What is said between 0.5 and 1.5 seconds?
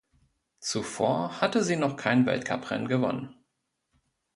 Zuvor